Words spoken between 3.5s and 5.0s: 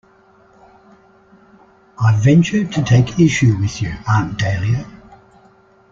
with you, Aunt Dahlia.